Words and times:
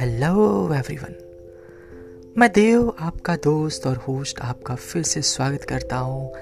Hello 0.00 0.74
everyone 0.74 1.14
मैं 2.38 2.52
देव, 2.52 2.92
आपका 2.98 3.36
दोस्त 3.36 3.86
और 3.86 3.96
होस्ट 3.96 4.40
आपका 4.40 4.74
फिर 4.74 5.02
से 5.02 5.22
स्वागत 5.22 5.62
करता 5.62 5.96
हूँ 5.96 6.32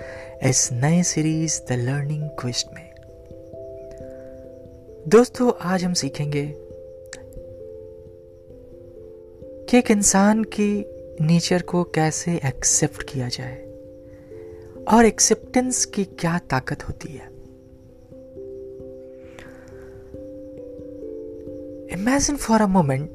इस 0.44 0.68
नए 0.72 1.02
सीरीज़ 1.02 1.60
द 1.60 1.72
लर्निंग 1.72 2.22
क्विस्ट 2.22 2.66
में। 2.74 2.94
दोस्तों, 5.08 5.52
आज 5.60 5.84
हम 5.84 5.92
सीखेंगे 5.92 6.54
कि 9.66 9.78
एक 9.78 9.90
इंसान 9.90 10.44
की 10.44 10.86
नेचर 11.20 11.62
को 11.62 11.84
कैसे 11.84 12.40
एक्सेप्ट 12.44 13.02
किया 13.02 13.28
जाए 13.28 13.56
और 14.88 15.04
एक्सेप्टेंस 15.04 15.84
की 15.84 16.04
क्या 16.04 16.38
ताकत 16.38 16.88
होती 16.88 17.12
है। 17.12 17.39
इमेजिन 21.92 22.36
फॉर 22.36 22.60
अ 22.62 22.66
मोमेंट 22.66 23.10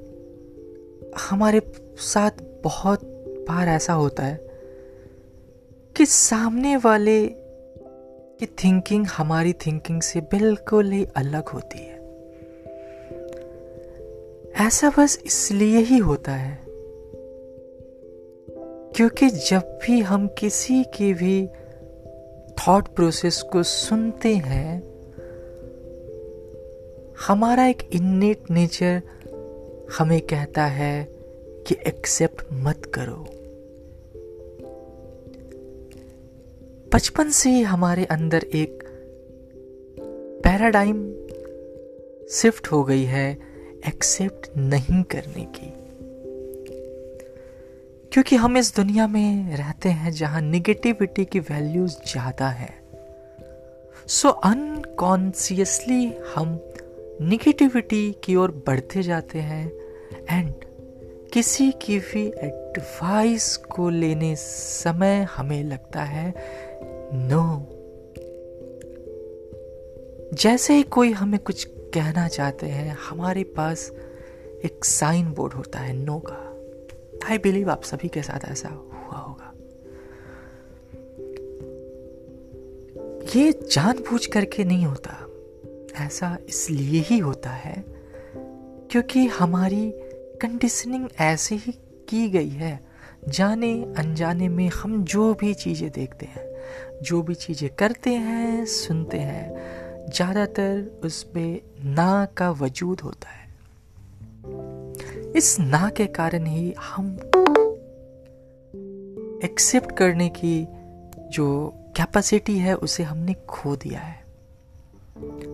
हमारे 1.29 1.61
साथ 1.97 2.31
बहुत 2.63 2.99
बार 3.49 3.67
ऐसा 3.67 3.93
होता 3.93 4.25
है 4.25 4.35
कि 5.95 6.05
सामने 6.05 6.77
वाले 6.77 7.27
की 8.39 8.45
थिंकिंग 8.45 9.07
हमारी 9.07 9.53
थिंकिंग 9.53 10.01
से 10.01 10.21
बिल्कुल 10.21 10.91
ही 10.91 11.07
अलग 11.15 11.47
होती 11.47 11.79
है। 11.79 11.95
ऐसा 14.67 14.89
बस 14.89 15.19
इसलिए 15.25 15.77
ही 15.77 15.97
होता 15.97 16.31
है 16.31 16.65
क्योंकि 18.95 19.29
जब 19.29 19.79
भी 19.83 20.01
हम 20.01 20.27
किसी 20.27 20.83
के 20.83 21.13
भी 21.13 21.47
थॉट 22.51 22.87
प्रोसेस 22.87 23.41
को 23.41 23.63
सुनते 23.63 24.35
हैं 24.35 24.94
हमारा 27.21 27.65
एक 27.65 27.89
इन्नेट 27.93 28.43
नेचर 28.51 29.01
हमें 29.99 30.21
कहता 30.21 30.65
है 30.65 31.03
कि 31.67 31.75
एक्सेप्ट 31.87 32.45
मत 32.53 32.91
करो। 32.93 33.25
बचपन 36.93 37.29
से 37.29 37.49
ही 37.49 37.61
हमारे 37.61 38.05
अंदर 38.05 38.43
एक 38.43 38.83
पैराडाइम 40.43 41.13
शिफ्ट 42.29 42.67
हो 42.67 42.83
गई 42.83 43.03
है 43.03 43.37
एक्सेप्ट 43.87 44.57
नहीं 44.57 45.03
करने 45.03 45.45
की। 45.45 45.73
क्योंकि 48.11 48.35
हम 48.35 48.57
इस 48.57 48.75
दुनिया 48.75 49.07
में 49.07 49.57
रहते 49.57 49.89
हैं 49.89 50.11
जहाँ 50.11 50.41
निगेटिविटी 50.41 51.25
की 51.25 51.39
वैल्यूज़ 51.39 51.93
ज़्यादा 51.93 52.49
है। 52.49 52.85
सो 54.07 54.29
अनकॉन्सियसली 54.29 56.13
हम 56.35 56.71
निगेटिविटी 57.21 58.15
की 58.23 58.35
ओर 58.35 58.51
बढ़ते 58.51 59.03
जाते 59.03 59.39
हैं 59.39 59.71
एंड 60.29 60.53
किसी 61.33 61.71
की 61.71 61.99
भी 61.99 62.27
एडवाइस 62.27 63.57
को 63.57 63.89
लेने 63.89 64.35
समय 64.35 65.27
हमें 65.31 65.63
लगता 65.63 66.03
है 66.03 66.33
नो 67.13 67.67
no. 67.69 67.75
जैसे 70.37 70.73
ही 70.73 70.83
कोई 70.83 71.11
हमें 71.11 71.39
कुछ 71.39 71.67
कहना 71.69 72.27
चाहते 72.27 72.65
हैं, 72.65 72.97
हमारे 73.09 73.43
पास 73.43 73.91
एक 74.65 74.85
साइन 74.85 75.33
बोर्ड 75.33 75.53
होता 75.53 75.79
है 75.79 75.93
नो 75.93 76.19
का। 76.19 76.51
आई 77.31 77.37
बिलीव 77.37 77.69
आप 77.69 77.83
सभी 77.83 78.07
के 78.07 78.21
साथ 78.21 78.51
ऐसा 78.51 78.69
हुआ 78.69 79.17
होगा। 79.19 79.51
ये 83.35 83.51
जानबूझ 83.51 84.25
करके 84.25 84.63
नहीं 84.63 84.85
होता। 84.85 85.27
ऐसा 85.95 86.37
इसलिए 86.49 87.01
ही 87.01 87.17
होता 87.17 87.49
है 87.49 87.83
क्योंकि 88.91 89.27
हमारी 89.27 89.91
कंडीशनिंग 90.41 91.09
ऐसे 91.19 91.55
ही 91.55 91.71
की 92.09 92.29
गई 92.29 92.49
है। 92.49 92.85
जाने, 93.27 93.83
अनजाने 93.97 94.49
में 94.49 94.69
हम 94.69 95.03
जो 95.03 95.33
भी 95.33 95.53
चीज़ें 95.53 95.91
देखते 95.91 96.25
हैं, 96.25 96.45
जो 97.03 97.21
भी 97.21 97.35
चीज़ें 97.35 97.69
करते 97.69 98.13
हैं, 98.13 98.65
सुनते 98.65 99.19
हैं, 99.19 99.55
ज़्यादातर 100.09 101.01
उसमें 101.05 101.61
ना 101.83 102.25
का 102.25 102.51
वजूद 102.51 103.01
होता 103.01 103.29
है। 103.29 103.45
इस 105.31 105.59
ना 105.59 105.89
के 105.89 106.05
कारण 106.05 106.45
ही 106.45 106.73
हम 106.81 107.15
एक्सेप्ट 109.43 109.91
करने 109.91 110.29
की 110.29 110.67
जो 111.29 111.73
कैपेसिटी 111.97 112.57
है, 112.57 112.75
उसे 112.75 113.03
हमने 113.03 113.33
खो 113.33 113.75
दिया 113.75 113.99
है। 113.99 114.24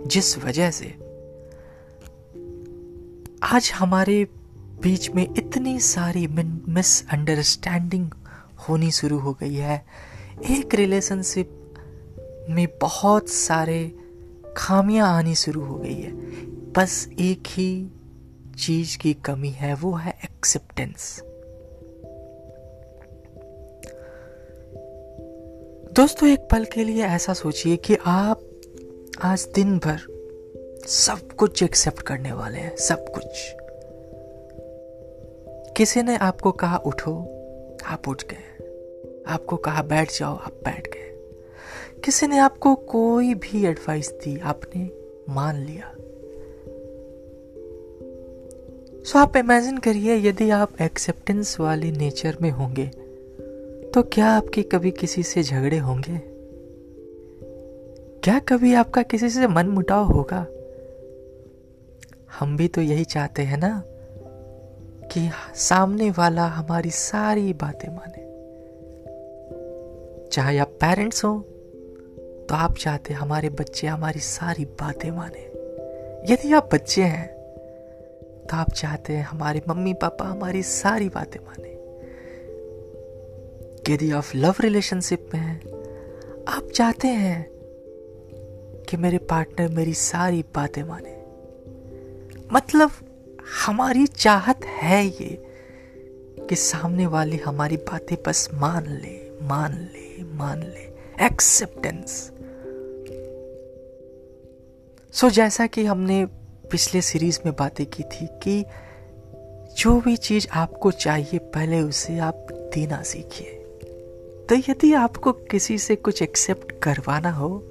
जिस 0.07 0.37
वजह 0.37 0.71
से 0.71 0.85
आज 3.43 3.71
हमारे 3.75 4.23
बीच 4.83 5.09
में 5.09 5.27
इतनी 5.37 5.79
सारी 5.79 6.27
मिसअंडरस्टैंडिंग 6.69 8.09
होनी 8.69 8.91
शुरू 8.91 9.19
हो 9.19 9.33
गई 9.33 9.53
है। 9.53 9.85
एक 10.49 10.75
रिलेशनशिप 10.75 11.73
में 12.49 12.67
बहुत 12.81 13.29
सारे 13.29 13.95
खामियाँ 14.57 15.17
आनी 15.17 15.35
शुरू 15.35 15.61
हो 15.61 15.75
गई 15.75 16.01
है। 16.01 16.11
बस 16.71 17.09
एक 17.19 17.43
ही 17.47 17.87
चीज़ 18.59 18.97
की 18.97 19.13
कमी 19.13 19.49
है, 19.49 19.73
वो 19.73 19.93
है 19.93 20.17
एक्सेप्टेंस 20.23 21.23
दोस्तों, 25.93 26.29
एक 26.29 26.39
पल 26.51 26.65
के 26.65 26.83
लिए 26.83 27.03
ऐसा 27.03 27.33
सोचिए 27.33 27.77
कि 27.77 27.97
आप 28.05 28.40
आज 29.23 29.47
दिन 29.55 29.77
भर 29.79 29.99
सब 30.87 31.31
कुछ 31.31 31.63
एक्सेप्ट 31.63 32.01
करने 32.01 32.31
वाले 32.31 32.59
हैं, 32.59 32.75
सब 32.75 33.05
कुछ। 33.09 33.25
किसी 35.77 36.01
ने 36.01 36.17
आपको 36.17 36.51
कहा, 36.51 36.77
उठो, 36.77 37.13
आप 37.85 38.07
उठ 38.07 38.23
गए। 38.23 38.65
आपको 39.27 39.57
कहा, 39.57 39.83
बैठ 39.83 40.11
जाओ, 40.19 40.35
आप 40.35 40.51
बैठ 40.51 40.87
गए। 40.87 41.11
किसी 42.05 42.27
ने 42.27 42.37
आपको 42.37 42.75
कोई 42.75 43.33
भी 43.33 43.65
एडवाइस 43.65 44.11
दी, 44.11 44.39
आपने 44.39 44.89
मान 45.29 45.55
लिया। 45.55 45.93
सो 49.03 49.19
आप 49.19 49.37
इमेजिन 49.37 49.77
करिए, 49.77 50.15
यदि 50.29 50.49
आप 50.49 50.81
एक्सेप्टेंस 50.81 51.59
वाली 51.59 51.91
नेचर 51.91 52.37
में 52.41 52.51
होंगे 52.51 52.87
तो 53.95 54.03
क्या 54.03 54.27
आपके 54.27 54.61
कभी 54.63 54.91
किसी 54.91 55.23
से 55.23 55.43
झगड़े 55.43 55.77
होंगे? 55.77 56.30
क्या 58.23 58.39
कभी 58.39 58.73
आपका 58.73 59.01
किसी 59.01 59.29
से 59.29 59.47
मन 59.47 59.67
मुटाव 59.67 60.05
होगा? 60.05 60.47
हम 62.39 62.57
भी 62.57 62.67
तो 62.67 62.81
यही 62.81 63.03
चाहते 63.03 63.41
हैं 63.41 63.57
ना 63.57 63.83
कि 65.07 65.31
सामने 65.55 66.11
वाला 66.11 66.45
हमारी 66.47 66.89
सारी 66.89 67.53
बातें 67.53 67.89
माने। 67.89 68.21
चाहे 70.29 70.57
आप 70.57 70.67
पेरेंट्स 70.67 71.25
हो 71.25 71.39
तो 72.49 72.55
आप 72.55 72.75
चाहते 72.77 73.13
हमारे 73.13 73.49
बच्चे 73.49 73.87
हमारी 73.87 74.19
सारी 74.19 74.65
बातें 74.65 75.11
माने। 75.11 75.45
यदि 76.33 76.53
आप 76.53 76.69
बच्चे 76.73 77.03
हैं 77.03 77.27
तो 78.43 78.57
आप 78.57 78.71
चाहते 78.71 79.13
हैं 79.13 79.23
हमारे 79.23 79.61
मम्मी 79.67 79.93
पापा 79.93 80.25
हमारी 80.25 80.63
सारी 80.63 81.09
बातें 81.09 81.39
माने। 81.39 81.71
यदि 83.93 84.11
आप 84.11 84.23
लव 84.35 84.55
रिलेशनशिप 84.61 85.29
में 85.33 85.41
हैं, 85.41 85.61
आप 86.47 86.69
चाहते 86.75 87.07
हैं 87.07 87.50
कि 88.91 88.97
मेरे 88.97 89.17
पार्टनर 89.17 89.67
मेरी 89.67 89.93
सारी 89.93 90.45
बातें 90.55 90.83
माने। 90.83 91.25
मतलब 92.53 92.91
हमारी 93.65 94.07
चाहत 94.07 94.65
है 94.65 95.05
ये 95.05 95.47
कि 96.49 96.55
सामने 96.55 97.05
वाले 97.05 97.37
हमारी 97.37 97.77
बातें 97.77 98.17
बस 98.27 98.49
मान 98.53 98.85
ले 98.85 99.39
मान 99.41 99.73
ले 99.73 100.23
मान 100.23 100.63
ले। 100.63 100.91
एक्सेप्टेंस 101.25 102.31
सो 105.13 105.27
so, 105.27 105.33
जैसा 105.33 105.67
कि 105.67 105.85
हमने 105.85 106.25
पिछले 106.71 107.01
सीरीज़ 107.01 107.39
में 107.45 107.55
बातें 107.55 107.85
की 107.85 108.03
थी 108.03 108.27
कि 108.27 108.65
जो 109.77 110.01
भी 110.01 110.17
चीज़ 110.17 110.47
आपको 110.51 110.91
चाहिए 110.91 111.37
पहले 111.37 111.81
उसे 111.81 112.17
आप 112.17 112.47
देना 112.51 113.01
सीखिए। 113.01 113.49
तो 114.49 114.55
यदि 114.55 114.93
आपको 114.93 115.31
किसी 115.31 115.77
से 115.77 115.95
कुछ 115.95 116.21
एक्सेप्ट 116.21 116.71
करवाना 116.71 117.31
हो 117.31 117.70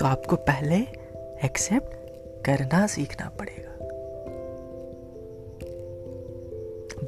तो 0.00 0.06
आपको 0.06 0.36
पहले 0.36 0.76
एक्सेप्ट 1.44 1.94
करना 2.44 2.86
सीखना 2.86 3.28
पड़ेगा। 3.28 3.66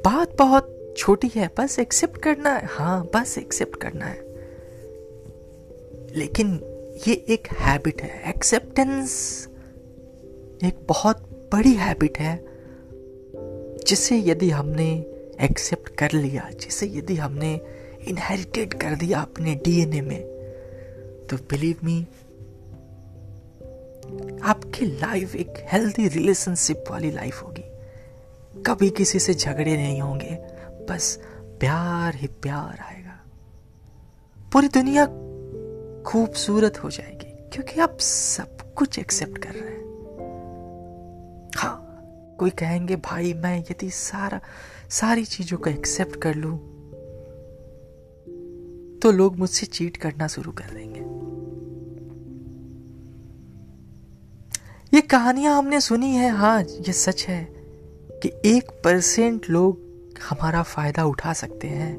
बात 0.05 0.37
बहुत 0.37 0.93
छोटी 0.97 1.31
है, 1.35 1.49
बस 1.57 1.79
एक्सेप्ट 1.79 2.17
करना 2.17 2.49
है। 2.49 2.65
हाँ 2.65 3.09
बस 3.15 3.37
एक्सेप्ट 3.37 3.75
करना 3.75 4.05
है। 4.05 4.29
लेकिन 6.15 6.59
ये 7.07 7.13
एक 7.13 7.47
हैबिट 7.53 8.01
है। 8.01 8.29
एक्सेप्टेंस 8.29 9.47
एक 10.63 10.77
बहुत 10.87 11.49
बड़ी 11.53 11.73
हैबिट 11.73 12.17
है, 12.17 12.45
जिसे 13.87 14.17
यदि 14.17 14.49
हमने 14.49 15.05
एक्सेप्ट 15.41 15.89
कर 15.89 16.11
लिया, 16.11 16.49
जिसे 16.59 16.87
यदि 16.87 17.15
हमने 17.15 17.61
इनहेरिटेड 18.07 18.73
कर 18.73 18.95
दिया 18.95 19.19
अपने 19.19 19.55
डीएनए 19.55 20.01
में 20.01 20.23
तो 21.29 21.37
बिलीव 21.37 21.75
मी 21.83 22.05
आपकी 24.43 24.85
लाइफ 24.85 25.35
एक 25.35 25.53
हेल्दी 25.71 26.07
रिलेशनशिप 26.07 26.83
वाली 26.91 27.11
लाइफ 27.11 27.41
होगी। 27.43 27.63
कभी 28.63 28.89
किसी 28.89 29.19
से 29.19 29.33
झगड़े 29.33 29.75
नहीं 29.77 30.01
होंगे, 30.01 30.37
बस 30.89 31.17
प्यार 31.59 32.15
ही 32.15 32.27
प्यार 32.41 32.79
आएगा। 32.79 33.19
पूरी 34.51 34.67
दुनिया 34.67 35.05
खूबसूरत 36.03 36.83
हो 36.83 36.89
जाएगी, 36.89 37.31
क्योंकि 37.53 37.79
आप 37.81 37.97
सब 37.99 38.73
कुछ 38.73 38.99
एक्सेप्ट 38.99 39.37
कर 39.37 39.49
रहे 39.49 39.69
हैं। 39.69 39.77
हाँ 41.57 42.35
कोई 42.39 42.49
कहेंगे, 42.49 42.95
भाई, 42.95 43.33
मैं 43.33 43.59
यदि 43.59 43.89
सारा, 43.91 44.39
सारी 44.89 45.25
चीज़ों 45.25 45.57
को 45.57 45.69
एक्सेप्ट 45.69 46.15
कर 46.15 46.35
लूँ 46.35 46.57
तो 48.99 49.11
लोग 49.11 49.37
मुझसे 49.37 49.65
चीट 49.65 49.97
करना 49.97 50.27
शुरू 50.27 50.51
कर 50.51 50.73
देंगे। 50.73 50.99
कहानियाँ 55.11 55.57
हमने 55.57 55.81
सुनी 55.81 56.15
है। 56.15 56.29
हाँ 56.29 56.63
ये 56.63 56.93
सच 56.93 57.25
है 57.27 57.47
कि 58.23 58.31
एक 58.45 58.71
परसेंट 58.83 59.49
लोग 59.49 59.79
हमारा 60.29 60.63
फ़ायदा 60.63 61.05
उठा 61.05 61.33
सकते 61.33 61.67
हैं। 61.67 61.97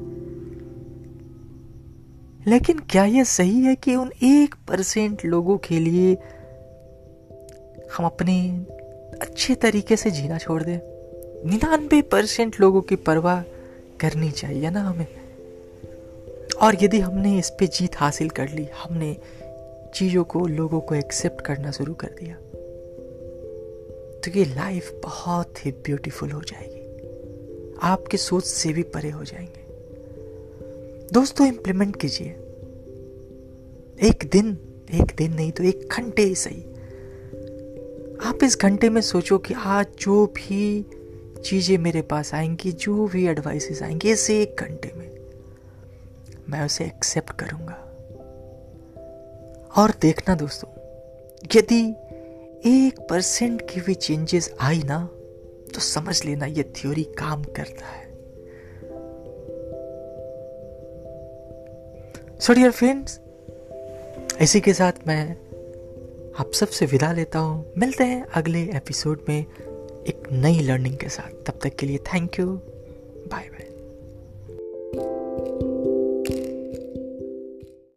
लेकिन 2.47 2.79
क्या 2.79 3.05
यह 3.05 3.23
सही 3.23 3.63
है 3.63 3.75
कि 3.75 3.95
उन 3.95 4.11
एक 4.23 4.55
परसेंट 4.67 5.25
लोगों 5.25 5.57
के 5.57 5.79
लिए 5.79 6.13
हम 7.97 8.05
अपने 8.05 8.65
अच्छे 9.21 9.55
तरीके 9.55 9.95
से 9.95 10.11
जीना 10.11 10.37
छोड़ 10.37 10.63
दें? 10.63 10.79
निन्यानवे 11.49 12.01
परसेंट 12.01 12.59
लोगों 12.59 12.81
की 12.81 12.95
परवाह 12.95 13.41
करनी 13.99 14.31
चाहिए 14.31 14.69
ना 14.69 14.81
हमें। 14.81 15.07
और 16.61 16.83
यदि 16.83 16.99
हमने 16.99 17.39
इस 17.39 17.49
पे 17.49 17.67
जीत 17.67 17.97
हासिल 17.97 18.29
कर 18.29 18.49
ली, 18.49 18.67
हमने 18.83 19.17
चीज़ों 19.95 20.23
को, 20.23 20.47
लोगों 20.47 20.81
को 20.81 20.95
एक्सेप्ट 20.95 21.41
करना 21.41 21.71
शुरू 21.71 21.93
कर 21.93 22.07
दिया। 22.07 22.35
तो 24.25 24.31
ये 24.31 24.45
लाइफ 24.45 25.01
बहुत 25.03 25.65
ही 25.65 25.71
ब्यूटीफुल 25.71 26.31
हो 26.31 26.41
जाएगी। 26.41 26.81
आपकी 27.81 28.17
सोच 28.17 28.45
से 28.45 28.73
भी 28.73 28.83
परे 28.83 29.09
हो 29.09 29.23
जाएँगे। 29.23 29.61
दोस्तों 31.13 31.47
इंप्लीमेंट 31.47 31.95
कीजिए। 31.95 32.27
एक 34.09 34.29
दिन 34.31 34.57
एक 34.93 35.15
दिन 35.17 35.33
नहीं 35.33 35.51
तो 35.51 35.63
एक 35.63 35.89
घंटे 35.91 36.21
ही 36.21 36.35
सही। 36.35 36.61
आप 38.23 38.39
इस 38.43 38.57
घंटे 38.61 38.89
में 38.89 39.01
सोचो 39.01 39.37
कि 39.37 39.53
आज 39.53 39.87
जो 39.99 40.25
भी 40.25 40.85
चीज़ें 41.45 41.77
मेरे 41.77 42.01
पास 42.01 42.33
आएँगी, 42.33 42.71
जो 42.71 43.07
भी 43.07 43.27
एडवाइसेस 43.27 43.83
आएँगे, 43.83 44.11
इस 44.11 44.29
एक 44.29 44.55
घंटे 44.59 44.91
में 44.95 45.11
मैं 46.49 46.65
उसे 46.65 46.85
एक्सेप्ट 46.85 47.31
करूँगा। 47.31 47.87
और 49.77 49.93
देखना 50.01 50.35
दोस्तों, 50.35 50.69
यदि 51.55 51.95
एक 52.65 52.99
परसेंट 53.09 53.61
की 53.61 53.81
भी 53.81 53.93
चेंजेस 53.93 54.53
आई 54.59 54.81
ना 54.85 55.09
तो 55.73 55.79
समझ 55.79 56.25
लेना 56.25 56.45
ये 56.45 56.63
थ्योरी 56.63 57.03
काम 57.03 57.43
करता 57.43 57.85
है। 57.85 58.09
सो 62.39 62.53
डियर 62.53 62.71
फ्रेंड्स 62.71 63.19
इसी 64.41 64.61
के 64.61 64.73
साथ 64.73 65.07
मैं 65.07 65.31
आप 66.39 66.51
सबसे 66.53 66.85
विदा 66.85 67.11
लेता 67.11 67.39
हूँ। 67.39 67.73
मिलते 67.77 68.03
हैं 68.03 68.25
अगले 68.25 68.61
एपिसोड 68.75 69.25
में 69.29 69.39
एक 69.39 70.27
नई 70.31 70.59
लर्निंग 70.59 70.97
के 70.97 71.09
साथ। 71.09 71.51
तब 71.51 71.59
तक 71.63 71.75
के 71.75 71.85
लिए 71.85 71.97
थैंक 71.97 72.39
यू 72.39 72.47
बाय 72.47 73.49
बाय 73.49 73.70